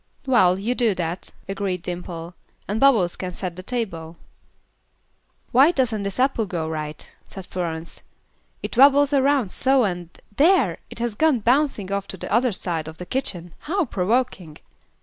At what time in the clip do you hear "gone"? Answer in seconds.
11.13-11.41